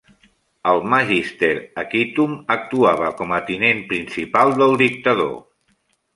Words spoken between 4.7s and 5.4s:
dictador.